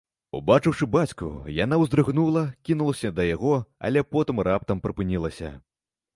[0.37, 3.53] Убачыўшы бацьку, яна ўздрыгнула, кінулася да яго,
[3.91, 5.55] але потым раптам прыпынілася.